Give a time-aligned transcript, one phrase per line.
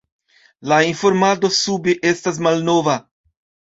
[0.71, 3.01] La informado sube estas malnova.